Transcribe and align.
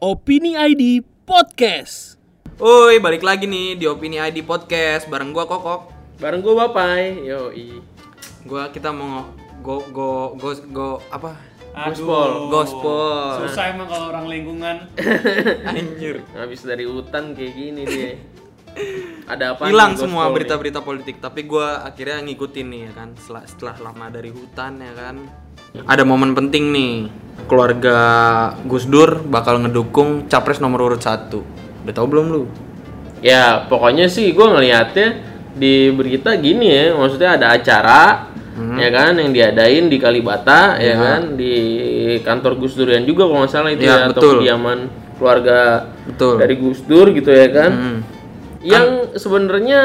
Opini 0.00 0.56
ID 0.56 1.04
Podcast. 1.28 2.16
Oi, 2.56 2.96
balik 3.04 3.20
lagi 3.20 3.44
nih 3.44 3.76
di 3.76 3.84
Opini 3.84 4.16
ID 4.16 4.48
Podcast 4.48 5.04
bareng 5.12 5.28
gua 5.28 5.44
Kokok. 5.44 5.92
Bareng 6.16 6.40
gue 6.40 6.56
Bapai, 6.56 7.20
yoi 7.20 7.84
Gua 8.48 8.72
kita 8.72 8.96
mau 8.96 9.28
go 9.60 9.84
go 9.92 10.32
go 10.40 10.56
go 10.72 10.88
apa? 11.12 11.36
Gospel 11.76 12.48
Gospel. 12.48 13.44
Susah 13.44 13.76
emang 13.76 13.92
kalau 13.92 14.08
orang 14.08 14.24
lingkungan. 14.24 14.88
Anjir. 15.68 16.24
Habis 16.32 16.64
dari 16.64 16.88
hutan 16.88 17.36
kayak 17.36 17.52
gini 17.52 17.84
dia 17.84 18.16
Ada 19.28 19.52
apa 19.52 19.68
Hilang 19.68 20.00
semua 20.00 20.32
berita-berita 20.32 20.80
politik, 20.80 21.20
tapi 21.20 21.44
gua 21.44 21.84
akhirnya 21.84 22.24
ngikutin 22.24 22.66
nih 22.72 22.80
ya 22.88 22.92
kan 22.96 23.08
setelah 23.20 23.44
setelah 23.44 23.76
lama 23.92 24.08
dari 24.08 24.32
hutan 24.32 24.80
ya 24.80 24.96
kan. 24.96 25.28
Ada 25.84 26.08
momen 26.08 26.32
penting 26.32 26.72
nih. 26.72 27.19
Keluarga 27.50 27.98
Gus 28.62 28.86
Dur 28.86 29.26
bakal 29.26 29.58
ngedukung 29.58 30.30
capres 30.30 30.62
nomor 30.62 30.86
urut 30.86 31.02
satu. 31.02 31.42
Udah 31.82 31.90
tahu 31.90 32.06
belum 32.06 32.26
lu? 32.30 32.42
Ya 33.20 33.66
pokoknya 33.66 34.06
sih 34.06 34.30
gue 34.30 34.46
ngeliatnya 34.46 35.18
di 35.50 35.90
berita 35.90 36.38
gini 36.38 36.70
ya 36.70 36.94
Maksudnya 36.94 37.36
ada 37.36 37.46
acara 37.52 38.30
ya 38.76 38.88
kan 38.88 39.16
yang 39.16 39.32
diadain 39.32 39.88
di 39.88 39.96
Kalibata 39.96 40.76
ya 40.76 40.84
Ya. 40.86 40.96
kan 40.96 41.20
di 41.34 41.54
kantor 42.20 42.54
Gus 42.56 42.76
Durian 42.76 43.02
juga 43.02 43.24
kalau 43.24 43.42
nggak 43.42 43.50
salah 43.50 43.70
itu 43.70 43.82
Ya, 43.82 43.88
ya, 43.88 43.96
atau 44.06 44.20
betul. 44.20 44.34
kediaman 44.38 44.78
keluarga 45.16 45.58
Betul. 46.04 46.34
dari 46.38 46.54
Gus 46.54 46.80
Dur 46.84 47.06
gitu 47.10 47.28
ya 47.28 47.48
kan 47.48 47.70
Hmm. 47.72 47.98
yang 48.60 48.86
sebenarnya 49.16 49.80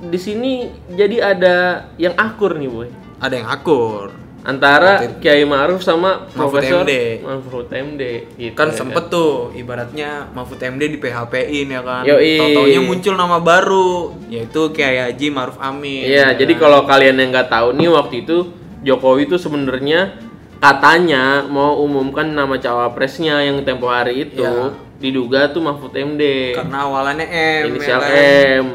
di 0.00 0.16
sini 0.16 0.52
jadi 0.88 1.34
ada 1.34 1.56
yang 1.96 2.14
akur 2.14 2.54
nih 2.54 2.66
boy 2.66 2.88
Ada 3.16 3.34
yang 3.36 3.48
akur. 3.48 4.10
Antara 4.46 5.02
Kiai 5.18 5.42
Ma'ruf 5.42 5.82
sama 5.82 6.30
Mahfud 6.30 6.62
Profesor 6.62 6.86
MD. 6.86 7.18
Mahfud 7.18 7.66
MD 7.66 8.02
gitu 8.38 8.54
kan 8.54 8.70
ya 8.70 8.78
sempet 8.78 9.10
tuh 9.10 9.50
ibaratnya 9.52 10.30
Mahfud 10.30 10.56
MD 10.56 10.86
di 10.86 10.98
PHP-in 10.98 11.66
ya 11.68 11.82
kan 11.82 12.06
Yoi. 12.06 12.38
Tau-taunya 12.38 12.78
muncul 12.80 13.14
nama 13.14 13.42
baru 13.42 14.14
yaitu 14.30 14.70
Kiai 14.70 15.02
Haji 15.02 15.26
Maruf 15.28 15.58
Amin 15.58 16.06
Iya, 16.06 16.30
ya 16.30 16.38
jadi 16.38 16.54
kan? 16.54 16.60
kalau 16.62 16.80
kalian 16.86 17.18
yang 17.18 17.34
nggak 17.34 17.50
tahu 17.50 17.74
nih 17.74 17.90
waktu 17.90 18.22
itu 18.22 18.36
Jokowi 18.80 19.26
itu 19.26 19.34
sebenarnya 19.34 20.14
katanya 20.56 21.42
mau 21.44 21.76
umumkan 21.78 22.24
nama 22.24 22.56
cawapresnya 22.56 23.42
yang 23.42 23.60
tempo 23.60 23.90
hari 23.90 24.24
itu 24.24 24.40
Iya. 24.40 24.72
diduga 24.96 25.50
tuh 25.50 25.60
Mahfud 25.60 25.92
MD. 25.92 26.54
karena 26.54 26.86
awalannya 26.86 27.26
M 27.26 27.62
Inisial 27.74 27.98
ya 27.98 28.06
kan? 28.06 28.14
M. 28.62 28.66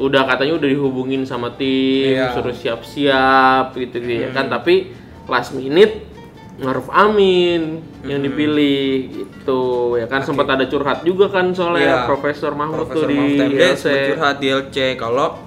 Udah 0.00 0.24
katanya 0.24 0.56
udah 0.56 0.64
dihubungin 0.66 1.22
sama 1.22 1.52
tim, 1.54 2.16
Iya. 2.16 2.32
suruh 2.32 2.56
siap-siap 2.56 3.76
gitu 3.76 4.00
gitu 4.00 4.16
ya 4.18 4.32
kan, 4.32 4.48
tapi 4.48 4.96
last 5.30 5.54
minute 5.54 6.10
Maruf 6.60 6.92
Amin 6.92 7.80
yang 8.02 8.20
dipilih 8.20 8.80
gitu 9.08 9.62
ya 9.94 10.04
kan 10.04 10.20
sempat 10.20 10.44
ada 10.46 10.66
curhat 10.66 11.00
juga 11.00 11.30
kan 11.30 11.48
soalnya 11.50 12.04
Iya. 12.04 12.04
Profesor 12.04 12.52
Mahfud 12.52 12.84
Profesor 12.84 13.00
tuh 13.00 13.08
di 13.08 13.16
Mahfud 13.16 13.46
MD 13.48 13.62
LC. 13.72 13.86
curhat 14.10 14.36
di 14.36 14.48
LC 14.50 14.76
kalau 14.94 15.40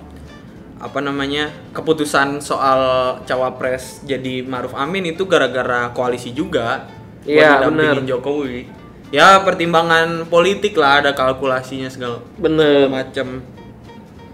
apa 0.79 0.99
namanya 0.99 1.47
keputusan 1.69 2.39
soal 2.39 2.81
cawapres 3.21 4.01
jadi 4.01 4.41
Maruf 4.41 4.73
Amin 4.73 5.05
itu 5.05 5.23
gara-gara 5.23 5.91
koalisi 5.91 6.31
juga 6.31 6.89
buat 7.19 7.29
Iya, 7.29 7.61
bener. 7.63 8.03
Jokowi 8.03 8.67
ya 9.09 9.39
pertimbangan 9.39 10.25
politik 10.25 10.73
lah 10.73 10.99
ada 10.99 11.13
kalkulasinya 11.13 11.87
segala 11.87 12.25
Bener. 12.35 12.89
macam 12.89 13.45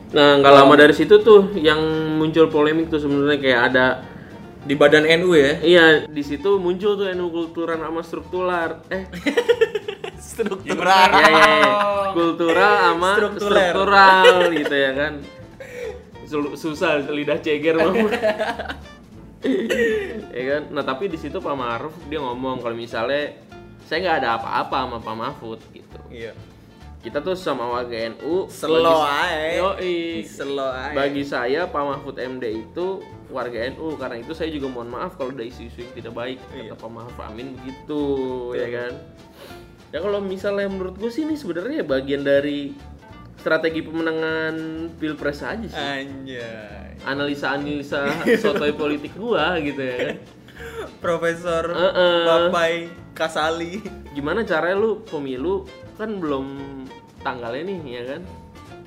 Nah, 0.09 0.42
nggak 0.42 0.53
lama 0.55 0.73
dari 0.73 0.89
situ 0.89 1.22
tuh 1.22 1.53
yang 1.53 1.77
muncul 2.17 2.50
polemik 2.50 2.89
tuh 2.89 2.97
sebenarnya 2.97 3.38
kayak 3.38 3.61
ada 3.70 3.86
di 4.59 4.73
badan 4.75 5.07
NU 5.19 5.31
ya 5.33 5.52
iya 5.61 5.85
di 6.03 6.19
situ 6.19 6.59
muncul 6.59 6.95
tuh 6.95 7.07
NU 7.11 7.27
kultural 7.38 7.79
sama 7.79 8.02
struktural 8.03 8.69
eh 8.91 9.03
struktural 10.19 11.09
ya, 11.15 11.25
ya, 11.25 11.47
ya. 11.57 11.73
kultural 12.11 12.73
sama 12.91 13.11
Struktural. 13.15 13.55
struktural 13.64 14.25
gitu 14.52 14.75
ya 14.75 14.92
kan 14.93 15.14
susah 16.55 16.92
lidah 17.09 17.39
ceger 17.39 17.75
banget 17.75 18.11
ya 20.36 20.43
kan 20.45 20.61
nah 20.70 20.83
tapi 20.83 21.08
di 21.08 21.15
situ 21.15 21.39
Pak 21.39 21.55
Maruf 21.55 21.95
dia 22.05 22.20
ngomong 22.20 22.59
kalau 22.59 22.76
misalnya 22.76 23.31
saya 23.87 23.97
nggak 24.03 24.17
ada 24.21 24.30
apa-apa 24.37 24.77
sama 24.86 24.97
Pak 24.99 25.15
Mahfud 25.15 25.59
gitu 25.71 25.99
iya 26.11 26.36
kita 26.99 27.23
tuh 27.23 27.31
sama 27.33 27.64
warga 27.65 27.95
NU 28.11 28.52
Slow 28.52 28.83
bagi- 28.83 29.08
aja. 29.08 29.55
Yoi. 29.55 29.99
Slow 30.27 30.67
aja. 30.67 30.91
Bagi 30.91 31.23
saya 31.23 31.64
Pak 31.64 31.80
Mahfud 31.80 32.20
MD 32.20 32.43
itu 32.59 32.99
warga 33.29 33.61
NU 33.69 33.93
karena 33.95 34.17
itu 34.17 34.33
saya 34.33 34.49
juga 34.49 34.67
mohon 34.67 34.89
maaf 34.89 35.13
kalau 35.13 35.29
ada 35.29 35.45
isu-isu 35.45 35.85
yang 35.85 35.93
tidak 35.93 36.13
baik 36.13 36.37
Iya. 36.51 36.73
kata 36.73 36.89
Amin 37.23 37.53
begitu 37.55 38.01
ya 38.53 38.67
kan. 38.69 38.93
Ya 39.89 39.99
kalau 40.01 40.21
misalnya 40.21 40.69
menurut 40.69 40.97
gue 40.97 41.09
sih 41.09 41.25
ini 41.25 41.33
sebenarnya 41.33 41.81
bagian 41.81 42.21
dari 42.21 42.73
strategi 43.39 43.81
pemenangan 43.81 44.53
pilpres 44.99 45.41
aja 45.41 45.65
sih. 45.65 45.77
Anjay. 45.77 46.99
Analisa-analisa 47.07 48.11
sotoy 48.43 48.75
politik 48.75 49.15
gua 49.15 49.55
gitu 49.61 49.79
ya 49.79 49.95
kan. 49.97 50.15
Profesor 50.99 51.71
Heeh. 51.71 52.25
Bapai 52.27 52.73
Kasali. 53.15 53.79
Gimana 54.11 54.43
caranya 54.43 54.75
lu 54.75 55.01
pemilu 55.07 55.63
kan 55.95 56.19
belum 56.19 56.45
tanggalnya 57.21 57.63
nih 57.65 57.79
ya 57.87 58.03
kan? 58.15 58.21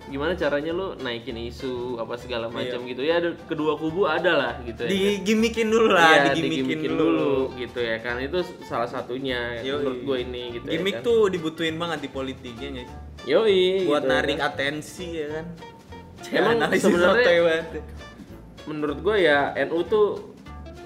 Gimana 0.02 0.34
caranya 0.34 0.70
lu 0.70 0.98
naikin 0.98 1.38
isu 1.38 1.94
apa 1.96 2.18
segala 2.18 2.50
macam 2.50 2.82
gitu 2.82 3.00
ya 3.00 3.16
kedua 3.46 3.78
kubu 3.78 4.04
ada 4.04 4.32
lah 4.34 4.52
gitu 4.60 4.82
ya. 4.82 4.90
Digimikin 4.90 5.70
dulu 5.70 5.88
lah, 5.88 6.02
Iya, 6.02 6.22
digimikin, 6.34 6.64
digimikin 6.68 6.92
dulu. 6.92 7.32
gitu 7.54 7.78
ya 7.78 7.96
kan 7.98 8.18
itu 8.18 8.38
salah 8.62 8.84
satunya 8.84 9.62
Yoi. 9.62 9.78
menurut 9.78 10.00
gue 10.02 10.16
ini 10.20 10.42
gitu 10.54 10.64
Gimik 10.66 10.92
ya 10.92 10.98
kan. 10.98 11.06
tuh 11.06 11.20
dibutuhin 11.28 11.76
banget 11.78 11.98
di 12.02 12.10
politiknya 12.10 12.68
ya. 12.74 12.84
Yoi 13.38 13.86
Buat 13.86 14.02
gitu 14.02 14.10
ya 14.10 14.12
narik 14.12 14.36
kan. 14.36 14.48
atensi 14.50 15.08
ya 15.14 15.26
kan. 15.30 15.46
Emang 16.38 16.56
Analisis 16.56 16.82
sebenarnya- 16.84 17.66
menurut 18.62 18.98
gue 19.00 19.16
ya 19.18 19.38
NU 19.64 19.80
tuh 19.84 20.06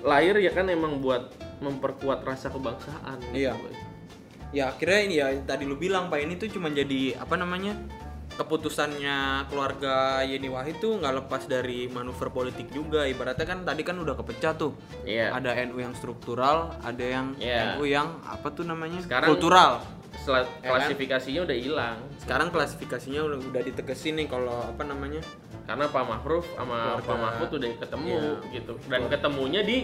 lahir 0.00 0.36
ya 0.36 0.48
kan 0.48 0.64
emang 0.66 0.96
buat 0.98 1.28
memperkuat 1.58 2.20
rasa 2.22 2.48
kebangsaan 2.48 3.16
gitu, 3.26 3.48
Iya. 3.48 3.52
Boy. 3.54 3.72
Ya 4.52 4.64
akhirnya 4.70 5.00
ini 5.02 5.14
ya 5.16 5.26
tadi 5.42 5.64
lu 5.64 5.74
bilang 5.74 6.06
Pak 6.06 6.20
ini 6.20 6.36
tuh 6.36 6.48
cuma 6.48 6.68
jadi 6.68 7.16
apa 7.16 7.34
namanya? 7.34 7.74
Keputusannya 8.36 9.16
keluarga 9.46 9.94
Yeni 10.22 10.46
Wahid 10.46 10.76
tuh 10.76 10.96
nggak 10.96 11.14
lepas 11.18 11.42
dari 11.44 11.88
manuver 11.88 12.28
politik 12.28 12.68
juga 12.68 13.04
ibaratnya 13.04 13.42
kan 13.42 13.64
tadi 13.64 13.80
kan 13.80 13.96
udah 13.96 14.14
kepecah 14.14 14.52
tuh 14.54 14.76
Iya. 15.02 15.32
ada 15.32 15.56
NU 15.64 15.78
yang 15.78 15.92
struktural 15.92 16.76
ada 16.78 17.00
yang 17.00 17.32
Iya. 17.36 17.74
NU 17.74 17.84
yang 17.84 18.20
apa 18.22 18.48
tuh 18.50 18.62
namanya 18.62 19.00
Sekarang- 19.00 19.32
kultural 19.32 19.80
Ya 20.18 20.42
kan? 20.42 20.46
klasifikasinya 20.60 21.40
udah 21.44 21.56
hilang 21.56 21.96
sekarang 22.18 22.48
klasifikasinya 22.50 23.20
udah, 23.22 23.38
udah 23.46 23.62
ditegesin 23.62 24.16
nih 24.16 24.26
kalau 24.26 24.58
apa 24.60 24.82
namanya 24.82 25.22
karena 25.64 25.86
Pak 25.86 26.02
Mahfud 26.02 26.42
sama 26.52 26.78
Keluarga. 26.98 27.04
Pak 27.04 27.16
Mahfud 27.16 27.50
udah 27.54 27.68
ketemu 27.78 28.08
Iya. 28.10 28.32
gitu 28.52 28.72
dan 28.86 29.00
ketemunya 29.06 29.60
di 29.62 29.78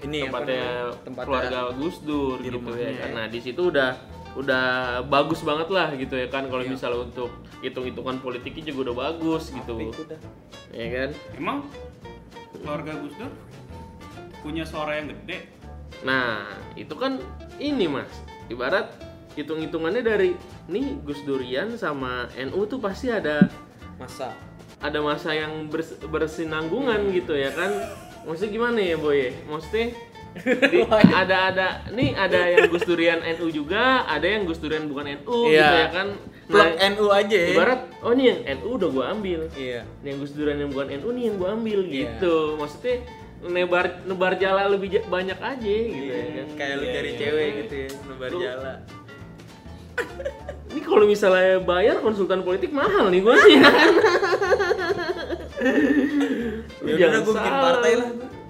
ini 0.00 0.18
tempatnya 0.24 0.92
keluarga 1.18 1.60
Gus 1.74 2.00
Dur 2.00 2.38
di 2.38 2.46
gitu 2.46 2.56
rumahnya 2.56 2.78
ya 2.80 2.88
ya. 2.88 3.00
karena 3.02 3.22
di 3.26 3.38
situ 3.38 3.62
udah 3.68 3.90
udah 4.38 4.66
bagus 5.04 5.42
banget 5.42 5.68
lah 5.68 5.90
gitu 5.92 6.14
ya 6.14 6.26
kan 6.26 6.46
kalau 6.46 6.62
Iya. 6.62 6.72
misalnya 6.72 7.00
untuk 7.04 7.30
hitung-hitungan 7.58 8.22
politiknya 8.22 8.70
juga 8.70 8.88
udah 8.88 8.96
bagus 9.08 9.50
gitu 9.50 9.90
udah. 9.90 10.20
ya 10.70 10.86
kan 10.88 11.10
Emang 11.34 11.58
keluarga 12.54 12.94
Gus 12.96 13.14
Dur 13.14 13.32
punya 14.38 14.62
suara 14.62 14.94
yang 14.94 15.10
gede? 15.10 15.50
nah 15.98 16.46
itu 16.72 16.94
kan 16.94 17.18
ini 17.58 17.90
mas 17.90 18.06
ibarat 18.46 18.94
hitung-hitungannya 19.34 20.02
dari 20.02 20.30
nih 20.66 21.02
Gus 21.02 21.18
Durian 21.22 21.74
sama 21.74 22.30
NU 22.38 22.62
tuh 22.64 22.78
pasti 22.78 23.10
ada 23.10 23.50
masa 23.98 24.30
ada 24.78 25.02
masa 25.02 25.34
yang 25.34 25.66
bers- 25.66 25.98
bersinanggungan 26.04 27.10
gitu 27.10 27.34
ya 27.34 27.50
kan 27.50 27.74
maksudnya 28.22 28.52
gimana 28.52 28.78
ya 28.78 28.94
boy 28.94 29.34
maksudnya 29.44 29.90
di- 30.36 30.86
ada 31.10 31.36
ada 31.48 31.66
nih 31.90 32.12
ada 32.12 32.40
yang 32.46 32.66
Gus 32.66 32.82
Durian 32.82 33.18
NU 33.20 33.48
juga 33.48 34.04
ada 34.04 34.22
yang 34.22 34.44
Gus 34.44 34.58
Durian 34.58 34.84
bukan 34.84 35.06
NU 35.16 35.38
gitu 35.46 35.52
Iya. 35.52 35.70
ya 35.80 35.88
kan. 35.90 36.08
Blok 36.46 36.64
NU 36.78 37.06
aja 37.08 37.36
ya. 37.38 37.48
ibarat 37.52 37.80
oh 38.00 38.12
nih 38.12 38.24
yang 38.26 38.38
NU 38.56 38.68
udah 38.74 38.88
gua 38.88 39.04
ambil. 39.10 39.40
Iya. 39.52 39.82
Yang 40.00 40.16
Gus 40.18 40.32
Durian 40.32 40.58
yang 40.58 40.70
bukan 40.70 40.88
NU 40.94 41.08
nih 41.10 41.24
yang 41.24 41.36
gua 41.36 41.48
ambil 41.52 41.80
Iya. 41.82 41.92
gitu. 41.92 42.34
Maksudnya 42.56 42.96
nebar 43.40 43.84
nebar 44.02 44.32
jala 44.34 44.66
lebih 44.66 44.88
banyak 45.04 45.36
aja 45.36 45.74
gitu 45.84 46.10
ya 46.10 46.24
kan. 46.34 46.46
kayak 46.54 46.74
lu 46.74 46.84
Iya, 46.84 46.92
cari 46.92 47.08
iya. 47.08 47.18
cewek 47.18 47.48
gitu 47.58 47.74
ya 47.76 47.88
lebar 48.06 48.30
Lu- 48.30 48.40
jala. 48.40 48.74
Ini 50.68 50.80
kalau 50.80 51.04
misalnya 51.04 51.58
bayar 51.60 51.98
konsultan 51.98 52.40
politik 52.40 52.70
mahal 52.70 53.08
nih 53.08 53.18
gua 53.18 53.34
sih 53.40 53.54
ya 53.54 53.66
kan? 53.66 53.90
Ya 56.80 56.94
udah, 57.04 57.20
gua 57.20 57.34
bikin 57.34 57.54
partai 57.58 57.92
lah. 57.94 58.08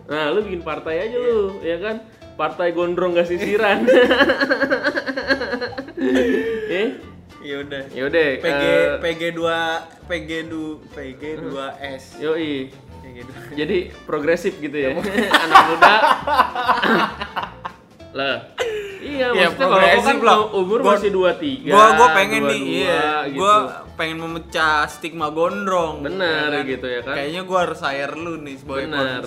Nah, 0.08 0.32
lu 0.32 0.40
bikin 0.40 0.64
partai 0.64 1.04
aja 1.04 1.16
lu, 1.20 1.60
ya 1.60 1.76
kan? 1.76 2.00
Partai 2.40 2.72
gondrong 2.72 3.12
gak 3.12 3.28
sisiran. 3.28 3.84
eh, 6.72 6.96
ya 7.44 7.60
udah 7.60 7.82
ya 7.92 8.08
udah. 8.08 8.26
PG 8.40 8.62
eh, 8.64 8.96
PG 9.04 9.22
2 9.36 10.08
PG 10.08 10.30
2 10.48 10.96
PG 10.96 11.22
2 11.44 12.00
S 12.00 12.16
yoi. 12.24 12.72
PG 13.04 13.16
2 13.52 13.60
Jadi 13.60 13.92
progresif 14.08 14.56
gitu 14.62 14.78
ya. 14.80 14.96
Anak 15.44 15.62
muda. 15.68 15.94
lah. 18.18 18.57
Iya 19.18 19.28
Ya, 19.28 19.44
maksudnya 19.44 19.66
kalau 19.66 19.86
kau 19.90 20.00
kan 20.00 20.16
lah. 20.20 20.38
umur 20.54 20.78
Gua- 20.78 20.94
masih 20.94 21.10
23. 21.10 21.68
Gua 21.68 21.86
gua 21.92 22.08
pengen 22.14 22.42
nih, 22.44 22.60
22 22.60 22.78
iya. 22.78 23.02
gitu. 23.26 23.36
Gua 23.36 23.54
pengen 23.92 24.18
memecah 24.20 24.86
stigma 24.86 25.26
gondrong. 25.28 25.94
Bener, 26.00 26.48
ya 26.48 26.62
gitu 26.64 26.86
ya 26.86 27.00
kan. 27.02 27.14
Kayaknya 27.14 27.42
gua 27.42 27.58
harus 27.60 27.80
hire 27.80 28.14
lu 28.14 28.34
nih 28.38 28.54
sebagai. 28.56 28.84
Mantap. 28.88 29.26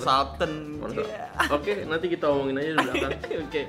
Iya. 0.98 1.24
Oke, 1.50 1.72
nanti 1.84 2.06
kita 2.08 2.24
omongin 2.26 2.56
aja 2.56 2.70
di 2.70 2.78
belakang. 2.80 3.12
Oke. 3.44 3.62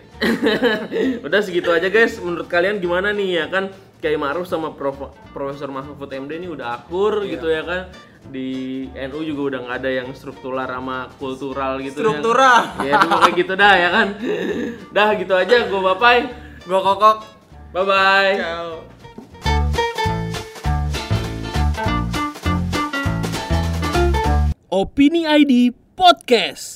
Udah 1.25 1.39
segitu 1.39 1.69
aja 1.69 1.87
guys. 1.87 2.17
Menurut 2.17 2.47
kalian 2.47 2.79
gimana 2.79 3.11
nih 3.11 3.29
ya 3.35 3.45
kan? 3.47 3.67
Kiai 3.99 4.15
Ma'ruf 4.15 4.43
sama 4.43 4.71
Prof- 4.71 5.15
Profesor 5.31 5.67
Mahfud 5.69 6.07
MD 6.07 6.35
ini 6.35 6.47
udah 6.49 6.75
akur 6.77 7.23
Iya. 7.23 7.29
gitu 7.29 7.47
ya 7.47 7.63
kan? 7.63 7.81
Di 8.31 8.87
NU 8.93 9.19
juga 9.23 9.41
udah 9.53 9.59
nggak 9.67 9.77
ada 9.83 9.91
yang 9.91 10.09
struktural 10.15 10.65
sama 10.65 11.11
kultural 11.19 11.77
gitu 11.83 11.99
Struktural. 12.01 12.79
ya. 12.81 12.95
Ya 12.95 13.01
kayak 13.03 13.33
gitu 13.35 13.53
dah 13.53 13.73
ya 13.75 13.89
kan. 13.91 14.07
Dah 14.95 15.09
gitu 15.19 15.33
aja 15.35 15.55
gue 15.67 15.81
bapai. 15.93 16.17
Gua 16.63 16.79
kokok. 16.79 17.17
Bye 17.73 17.83
bye. 17.83 18.33
Ciao. 18.39 18.69
Opini 24.73 25.21
ID 25.29 25.69
Podcast. 25.93 26.72